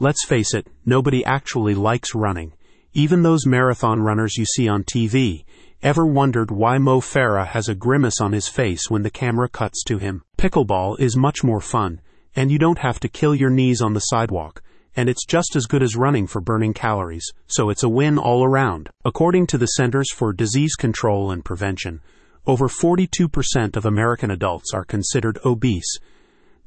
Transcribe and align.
Let's 0.00 0.24
face 0.24 0.54
it, 0.54 0.66
nobody 0.84 1.24
actually 1.24 1.74
likes 1.74 2.14
running. 2.14 2.54
Even 2.94 3.22
those 3.22 3.46
marathon 3.46 4.00
runners 4.00 4.36
you 4.36 4.44
see 4.44 4.68
on 4.68 4.82
TV. 4.82 5.44
Ever 5.82 6.04
wondered 6.04 6.50
why 6.50 6.78
Mo 6.78 7.00
Farah 7.00 7.46
has 7.46 7.68
a 7.68 7.74
grimace 7.74 8.20
on 8.20 8.32
his 8.32 8.48
face 8.48 8.90
when 8.90 9.02
the 9.02 9.10
camera 9.10 9.48
cuts 9.48 9.84
to 9.84 9.98
him? 9.98 10.22
Pickleball 10.36 10.98
is 10.98 11.16
much 11.16 11.44
more 11.44 11.60
fun, 11.60 12.00
and 12.34 12.50
you 12.50 12.58
don't 12.58 12.78
have 12.78 12.98
to 13.00 13.08
kill 13.08 13.34
your 13.34 13.50
knees 13.50 13.80
on 13.80 13.94
the 13.94 14.00
sidewalk 14.00 14.62
and 14.96 15.08
it's 15.08 15.24
just 15.24 15.56
as 15.56 15.66
good 15.66 15.82
as 15.82 15.96
running 15.96 16.26
for 16.26 16.40
burning 16.40 16.72
calories, 16.72 17.32
so 17.46 17.68
it's 17.68 17.82
a 17.82 17.88
win 17.88 18.18
all 18.18 18.44
around. 18.44 18.88
According 19.04 19.46
to 19.48 19.58
the 19.58 19.66
Centers 19.66 20.12
for 20.12 20.32
Disease 20.32 20.76
Control 20.76 21.30
and 21.30 21.44
Prevention, 21.44 22.00
over 22.46 22.68
42% 22.68 23.76
of 23.76 23.86
American 23.86 24.30
adults 24.30 24.72
are 24.72 24.84
considered 24.84 25.38
obese. 25.44 25.98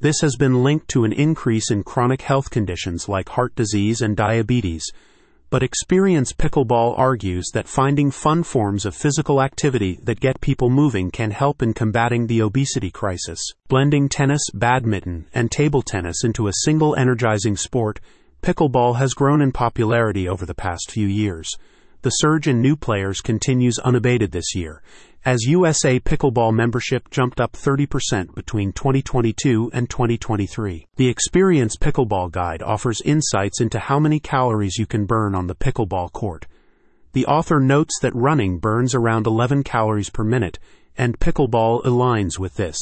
This 0.00 0.20
has 0.20 0.36
been 0.36 0.62
linked 0.62 0.86
to 0.90 1.02
an 1.02 1.12
increase 1.12 1.72
in 1.72 1.82
chronic 1.82 2.22
health 2.22 2.50
conditions 2.50 3.08
like 3.08 3.30
heart 3.30 3.56
disease 3.56 4.00
and 4.00 4.16
diabetes. 4.16 4.84
But 5.50 5.64
Experience 5.64 6.32
Pickleball 6.32 6.96
argues 6.96 7.50
that 7.52 7.66
finding 7.66 8.12
fun 8.12 8.44
forms 8.44 8.86
of 8.86 8.94
physical 8.94 9.42
activity 9.42 9.98
that 10.04 10.20
get 10.20 10.40
people 10.40 10.70
moving 10.70 11.10
can 11.10 11.32
help 11.32 11.62
in 11.62 11.74
combating 11.74 12.28
the 12.28 12.42
obesity 12.42 12.92
crisis. 12.92 13.40
Blending 13.66 14.08
tennis, 14.08 14.42
badminton, 14.54 15.26
and 15.34 15.50
table 15.50 15.82
tennis 15.82 16.22
into 16.22 16.46
a 16.46 16.52
single 16.64 16.94
energizing 16.94 17.56
sport 17.56 17.98
Pickleball 18.40 18.98
has 18.98 19.14
grown 19.14 19.42
in 19.42 19.50
popularity 19.50 20.28
over 20.28 20.46
the 20.46 20.54
past 20.54 20.92
few 20.92 21.08
years. 21.08 21.50
The 22.02 22.10
surge 22.10 22.46
in 22.46 22.62
new 22.62 22.76
players 22.76 23.20
continues 23.20 23.80
unabated 23.80 24.30
this 24.30 24.54
year, 24.54 24.80
as 25.24 25.44
USA 25.44 25.98
Pickleball 25.98 26.54
membership 26.54 27.10
jumped 27.10 27.40
up 27.40 27.52
30% 27.52 28.34
between 28.34 28.72
2022 28.72 29.70
and 29.72 29.90
2023. 29.90 30.86
The 30.96 31.08
Experience 31.08 31.76
Pickleball 31.76 32.30
Guide 32.30 32.62
offers 32.62 33.02
insights 33.04 33.60
into 33.60 33.78
how 33.78 33.98
many 33.98 34.20
calories 34.20 34.78
you 34.78 34.86
can 34.86 35.06
burn 35.06 35.34
on 35.34 35.46
the 35.46 35.54
pickleball 35.54 36.12
court. 36.12 36.46
The 37.12 37.26
author 37.26 37.60
notes 37.60 37.98
that 38.00 38.14
running 38.14 38.58
burns 38.58 38.94
around 38.94 39.26
11 39.26 39.64
calories 39.64 40.10
per 40.10 40.24
minute, 40.24 40.58
and 40.96 41.18
pickleball 41.18 41.84
aligns 41.84 42.38
with 42.38 42.54
this. 42.54 42.78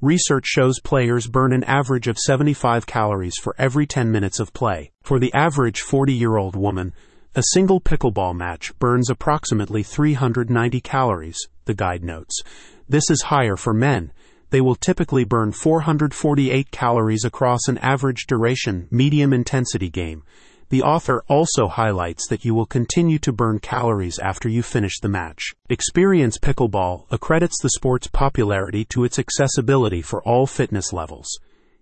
Research 0.00 0.44
shows 0.46 0.80
players 0.80 1.26
burn 1.26 1.52
an 1.52 1.64
average 1.64 2.06
of 2.06 2.18
75 2.18 2.86
calories 2.86 3.36
for 3.40 3.54
every 3.58 3.86
10 3.86 4.10
minutes 4.10 4.40
of 4.40 4.52
play. 4.52 4.92
For 5.02 5.18
the 5.18 5.32
average 5.34 5.80
40 5.80 6.12
year 6.12 6.36
old 6.36 6.54
woman, 6.54 6.92
a 7.34 7.42
single 7.52 7.80
pickleball 7.80 8.34
match 8.34 8.78
burns 8.78 9.10
approximately 9.10 9.82
390 9.82 10.80
calories, 10.80 11.38
the 11.66 11.74
guide 11.74 12.02
notes. 12.02 12.40
This 12.88 13.10
is 13.10 13.22
higher 13.22 13.56
for 13.56 13.74
men. 13.74 14.12
They 14.50 14.60
will 14.60 14.76
typically 14.76 15.24
burn 15.24 15.52
448 15.52 16.70
calories 16.70 17.24
across 17.24 17.68
an 17.68 17.78
average 17.78 18.26
duration, 18.26 18.88
medium 18.90 19.32
intensity 19.32 19.90
game. 19.90 20.22
The 20.68 20.82
author 20.82 21.22
also 21.28 21.68
highlights 21.68 22.26
that 22.28 22.44
you 22.44 22.52
will 22.52 22.66
continue 22.66 23.18
to 23.20 23.32
burn 23.32 23.60
calories 23.60 24.18
after 24.18 24.48
you 24.48 24.62
finish 24.62 24.98
the 24.98 25.08
match. 25.08 25.54
Experience 25.68 26.38
Pickleball 26.38 27.06
accredits 27.10 27.60
the 27.62 27.70
sport's 27.70 28.08
popularity 28.08 28.84
to 28.86 29.04
its 29.04 29.18
accessibility 29.18 30.02
for 30.02 30.22
all 30.24 30.46
fitness 30.46 30.92
levels. 30.92 31.28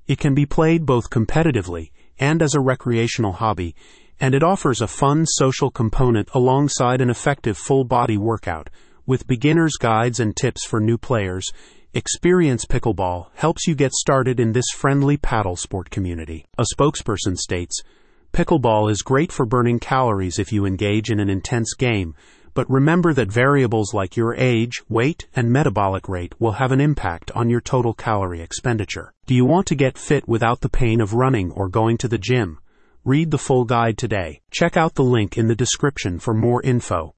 It 0.06 0.18
can 0.18 0.34
be 0.34 0.44
played 0.44 0.84
both 0.84 1.08
competitively 1.08 1.92
and 2.18 2.42
as 2.42 2.54
a 2.54 2.60
recreational 2.60 3.32
hobby, 3.32 3.74
and 4.20 4.34
it 4.34 4.42
offers 4.42 4.80
a 4.80 4.86
fun 4.86 5.24
social 5.26 5.70
component 5.70 6.28
alongside 6.34 7.00
an 7.00 7.08
effective 7.08 7.56
full 7.56 7.84
body 7.84 8.18
workout. 8.18 8.68
With 9.06 9.26
beginner's 9.26 9.76
guides 9.78 10.18
and 10.18 10.34
tips 10.34 10.64
for 10.64 10.80
new 10.80 10.96
players, 10.96 11.52
Experience 11.92 12.64
Pickleball 12.64 13.26
helps 13.34 13.66
you 13.66 13.74
get 13.74 13.92
started 13.92 14.40
in 14.40 14.52
this 14.52 14.70
friendly 14.74 15.18
paddle 15.18 15.56
sport 15.56 15.90
community. 15.90 16.46
A 16.56 16.64
spokesperson 16.74 17.36
states, 17.36 17.82
Pickleball 18.32 18.90
is 18.90 19.02
great 19.02 19.30
for 19.30 19.44
burning 19.44 19.78
calories 19.78 20.38
if 20.38 20.54
you 20.54 20.64
engage 20.64 21.10
in 21.10 21.20
an 21.20 21.28
intense 21.28 21.74
game, 21.74 22.14
but 22.54 22.68
remember 22.70 23.12
that 23.12 23.30
variables 23.30 23.92
like 23.92 24.16
your 24.16 24.34
age, 24.36 24.82
weight, 24.88 25.26
and 25.36 25.52
metabolic 25.52 26.08
rate 26.08 26.32
will 26.40 26.52
have 26.52 26.72
an 26.72 26.80
impact 26.80 27.30
on 27.32 27.50
your 27.50 27.60
total 27.60 27.92
calorie 27.92 28.40
expenditure. 28.40 29.12
Do 29.26 29.34
you 29.34 29.44
want 29.44 29.66
to 29.66 29.74
get 29.74 29.98
fit 29.98 30.26
without 30.26 30.62
the 30.62 30.70
pain 30.70 31.02
of 31.02 31.12
running 31.12 31.50
or 31.50 31.68
going 31.68 31.98
to 31.98 32.08
the 32.08 32.16
gym? 32.16 32.58
Read 33.04 33.30
the 33.30 33.36
full 33.36 33.66
guide 33.66 33.98
today. 33.98 34.40
Check 34.50 34.78
out 34.78 34.94
the 34.94 35.04
link 35.04 35.36
in 35.36 35.46
the 35.46 35.54
description 35.54 36.18
for 36.18 36.32
more 36.32 36.62
info. 36.62 37.12